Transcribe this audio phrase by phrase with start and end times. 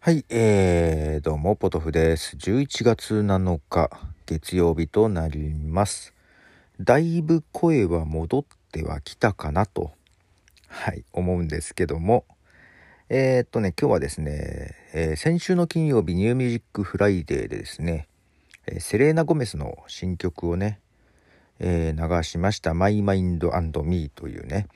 [0.00, 2.36] はい、えー、どうも、ポトフです。
[2.36, 3.90] 11月7日、
[4.26, 6.14] 月曜日となります。
[6.80, 9.90] だいぶ声は戻ってはきたかなと、
[10.68, 12.24] はい、思うんですけども、
[13.08, 18.06] えー、っとね、今日はですね、えー先週の金曜日、 New Music Friday でですね、
[18.68, 20.78] えーセレーナ・ゴメスの新曲をね、
[21.58, 24.68] え流しました、 My Mind and Me というね、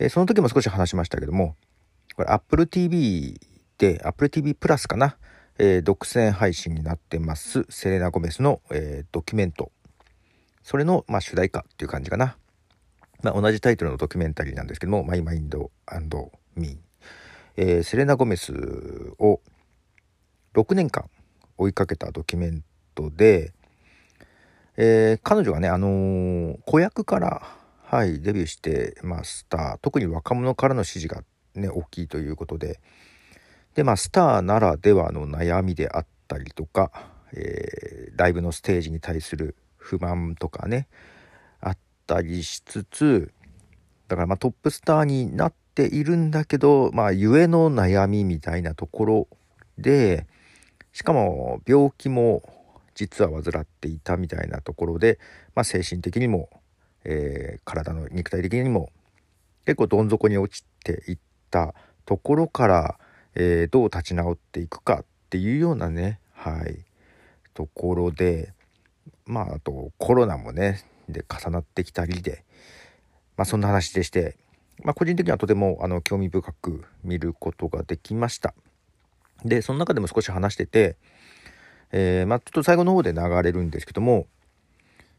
[0.00, 1.54] えその時も少し話しましたけども、
[2.16, 3.40] これ Apple TV
[3.78, 5.16] で Apple TV プラスかな、
[5.56, 7.64] えー独占配信になってます。
[7.68, 9.70] セレナ・ゴメスの、えードキュメント。
[10.64, 12.36] それの、まあ、主題歌っていう感じかな、
[13.22, 16.78] まあ、同じタイトルのドキュメンタリーなんですけども「マイ・マインド・アンド・ミー」
[17.56, 18.52] えーセレナ・ゴメス
[19.18, 19.40] を
[20.54, 21.08] 6年間
[21.56, 22.64] 追いかけたドキュメン
[22.96, 23.52] トで、
[24.76, 27.48] えー彼女がね、あのー子役から、
[27.84, 29.78] はい、デビューしてました。
[29.82, 31.22] 特に若者からの支持が、
[31.54, 32.80] ね、大きいということで
[33.78, 36.90] で、まあ、スターならではの悩みであったりとか、
[37.32, 40.88] えーライブのステージに対する不満とかね
[41.60, 43.30] あったりしつつ
[44.08, 49.28] だからまあトップスターになっているんだけどまあゆえの悩みみたいなところ
[49.76, 50.26] で
[50.92, 52.42] しかも病気も
[52.96, 55.20] 実は患っていたみたいなところで、
[55.54, 56.48] まあ、精神的にも、
[57.04, 58.90] えー体の肉体的にも
[59.64, 61.18] 結構どん底に落ちていっ
[61.52, 61.72] た
[62.04, 62.98] ところから、
[63.40, 66.84] えーどう立ち直っていくかっていうようなねはい
[67.54, 68.52] ところで
[69.26, 72.44] まああとコロナもねで重なってきたりで
[73.36, 74.36] まあそんな話でして、
[74.82, 78.54] まあ、個人的にはとてもあの興味深く見ることができました。
[79.44, 80.96] でその中でも少し話してて、
[81.92, 84.26] えーまあ、ちょっと最後の方で流れるんですけども、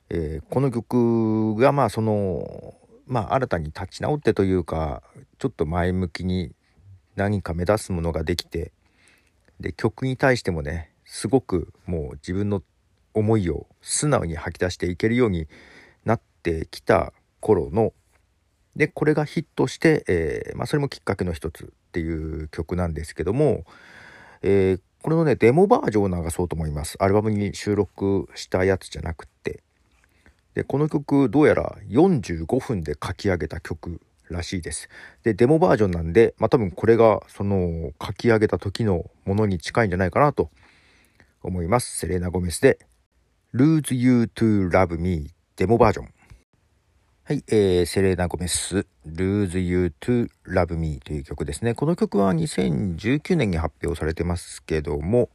[0.10, 2.74] えーこの曲がまあその
[3.08, 5.04] まあ新たに立ち直ってというか
[5.38, 6.52] ちょっと前向きに
[7.20, 8.72] 何か目指すものができて
[9.60, 12.64] で曲に対してもねすごくもう自分の
[13.14, 15.48] 思いを素直に吐き出していけるように
[16.06, 17.94] なってきた頃の
[18.76, 23.66] でこれがヒットして、えーまあ、それもきっかけの一つっていう曲なんですけども、
[24.42, 26.98] えーこれのねデモバージョンを流そうと思います。
[27.00, 29.64] アルバムに収録したやつじゃなくって。
[30.56, 34.02] でこの曲どうやら45分で書き上げた曲
[34.34, 34.90] らしいです。
[35.24, 40.50] でデモバージョンなんで、まあ、多分これがその書き上げた時のものに近いんじゃないかなと
[41.42, 41.98] 思います。
[41.98, 42.80] セレーナ・ゴメスで
[43.54, 46.14] 「Lose You to Love Me」デモバージョン。
[47.24, 51.74] はい、えー、セレーナ・ゴメス「Lose You to Love Me」という曲ですね。
[51.76, 55.30] この曲は2019年に発表されてますけども、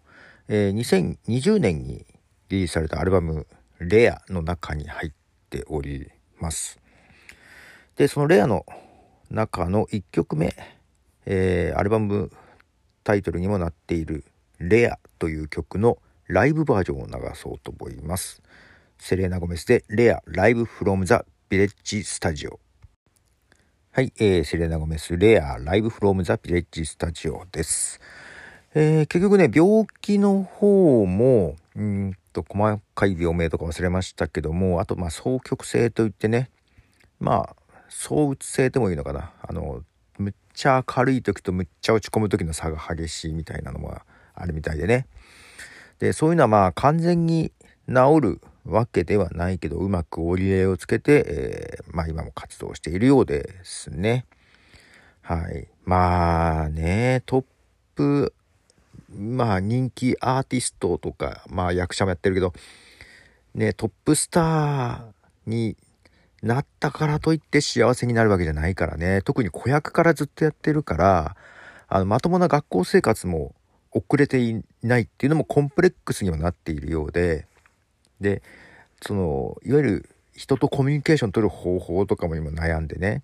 [0.49, 2.07] えー2020年に
[2.49, 3.47] リリースされたアルバム
[3.81, 5.13] 「レアの中に入っ
[5.51, 6.79] ております。
[7.97, 8.67] でそのレアの
[9.31, 10.55] 中の1曲目、
[11.27, 12.31] えーアルバム
[13.03, 14.25] タイトルにもなっている
[14.59, 18.43] 「レアという曲のライブバージョンを流そうと思います。
[18.99, 22.61] セレーナ・ゴメスで「レアライブフロムザビレッジスタジオ。
[23.93, 28.01] はい、えーセレーナ・ゴメス「レアライブフロムザビレッジスタジオです。
[28.75, 36.51] えー結局ね病気の方もうんと細かい病名とか忘れましたけどもあとまあ双極性といってね
[37.21, 37.57] まあ
[37.89, 39.83] 躁うつ性でもいいのかなあの
[40.19, 43.97] むっちゃ明るい時とむっちゃ落ち込む時の差が激しいみたいなのも
[44.35, 45.07] あるみたいでね
[45.99, 47.53] でそういうのはまあ完全に
[47.89, 54.27] 治るわけではないけどうまく折り合いをつけて、えーまあ今も活動しているようですね
[55.23, 57.45] はいまあねトッ
[57.95, 58.33] プ
[59.17, 62.53] まあ人気アーティストとかまあ役者もやってるけど
[63.55, 65.03] ねトップスター
[65.47, 65.77] に
[66.45, 69.23] なったからといって幸せになるわけじゃないからね。
[69.23, 71.37] 特に子役からずっとやってるから
[71.89, 73.55] あのまともな学校生活も
[73.93, 77.47] 遅れていないっていうのもコンプレックスにはなっているようで。
[78.21, 78.43] で
[79.03, 83.23] そのいわゆる人とコミュニケーション取る方法とかも今悩んでね。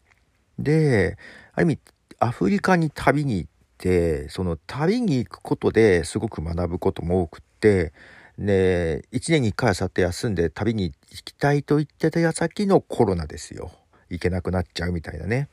[0.59, 1.19] で
[1.53, 1.79] ある意味
[2.19, 7.93] アフリカに旅に行ってその旅に行くことですごく学ぶことも多くって
[8.41, 13.71] で1年に1回はさって休んで旅に行きたいと言ってた矢先のコロナですよ。
[14.09, 15.51] 行けなくなっちゃうみたいなね。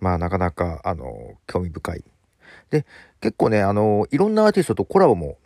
[0.00, 2.04] まあなかなかあの興味深い。
[2.70, 2.86] で
[3.20, 5.36] 結構ねあのいろんなアーティストとコラボも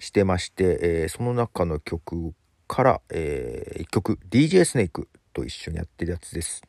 [0.00, 2.34] してまして、えーその中の曲
[2.66, 6.62] から、え1曲 DJ スネークと一緒にやってるやつです。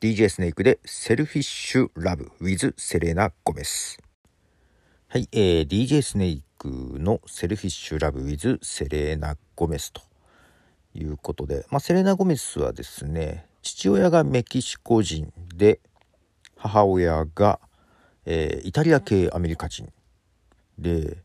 [0.00, 3.98] DJ スネークで「Selfish Love with セレナ・ゴメス」
[5.08, 10.02] はい、えー DJ スネークの「Selfish Love with セレーナ・ゴメス」と
[10.94, 15.80] いうことで、まあ、セレーナ・ゴメスはですね父親がメキシコ人で
[16.56, 17.60] 母親が、
[18.26, 19.92] えーイタリア系アメリカ人
[20.78, 21.18] で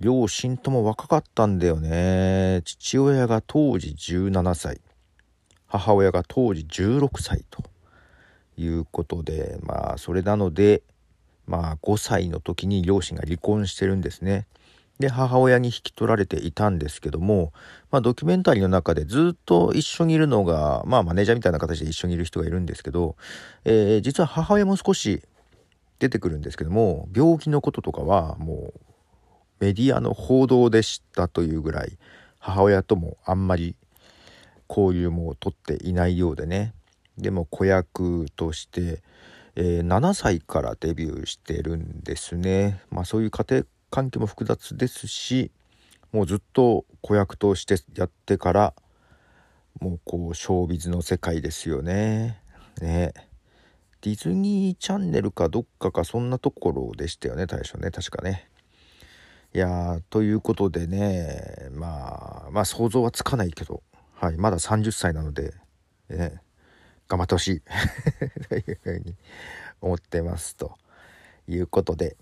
[0.00, 4.80] 両親とも若かったんだよね父親が当時17歳
[5.66, 7.62] 母親が当時16歳と
[8.56, 10.82] いうことでまあそれなので
[11.46, 14.46] まあ5歳の時に両親が離婚してるんですね。
[14.98, 17.52] で母親に引き取られていたんですけども、
[17.90, 23.16] まあ、ドキュメンタリーの中でずっと一緒にいるのが、まあ、マネージャーみたいな形で一緒にいる人がいるんですけど、
[23.64, 25.22] えー、実は母親も少し
[26.00, 28.80] 出てくるんですけども病気のこととかはもう
[29.60, 31.98] メディアの報道でしたというぐらい
[32.38, 33.76] 母親ともあんまり
[34.68, 36.74] 交流も取っていないようでね。
[37.16, 39.02] でも子役として、
[39.56, 42.80] えー、7歳からデビューしてるんですね。
[42.90, 45.50] まあそういう家庭関係も複雑ですし
[46.12, 48.74] もうずっと子役としてやってから
[49.80, 52.42] もうこうショービズの世界ですよね。
[52.80, 53.12] ね
[54.00, 58.48] ディズニーチャンネルかどっかかそんなところでしたよね最初ね確かね。
[59.54, 63.82] いやということでねまあまあ想像はつかないけど、
[64.14, 65.54] はい、まだ30歳なので、
[66.08, 66.40] ね、
[67.08, 67.62] 頑張ってほしい
[68.48, 69.14] というふうに
[69.80, 70.76] 思ってますと
[71.46, 72.16] いうことで。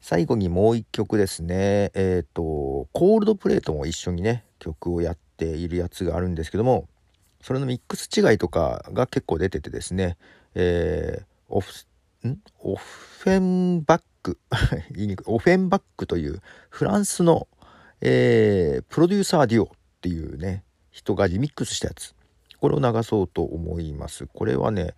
[0.00, 1.90] 最後にもう一曲ですね。
[1.94, 6.88] えっ、ー、とコールドプレートも一緒にね曲をやっているやつがあるんですけども
[7.42, 10.16] それのミックス違いとかが結構出ててですね、
[10.54, 11.72] えー、オフ
[12.26, 12.38] ん？
[12.60, 14.38] オフェンバック。
[15.26, 17.48] オフェンバックというフランスの、
[18.00, 19.68] えー、プロデューサーデュオっ
[20.00, 22.14] ていうね人がリミックスしたやつ。
[22.60, 24.26] これを流そうと思います。
[24.26, 24.94] これはね、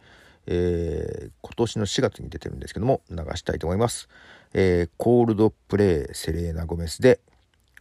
[0.47, 4.09] えー、今年の4月に出てるんですけども流したいと思います。
[4.53, 7.21] えー、コールドプレイセレーナ・ゴメスで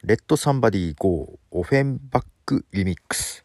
[0.03, 3.43] Let Somebody Go Ofenbach Remix。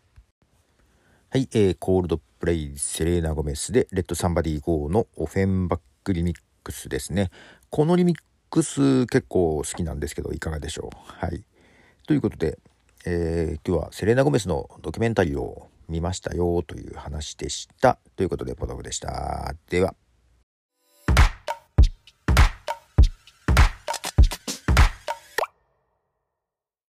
[1.30, 7.30] はい、えー、コールドプレイセレーナ・ゴメスでレッド・サンバディ・ゴーのオフェンバック・リミックスですね。
[7.70, 8.18] このリミッ
[8.50, 10.96] クス結構好きなんですけどいかがでしょう？
[11.26, 11.42] はい。
[12.06, 12.58] ということで、
[13.06, 17.98] えー、今日はセレーナ・ゴメスのドキュメンタリーを見ましたよという話でした。
[18.16, 19.54] ということでポトフでした。
[19.70, 19.94] では。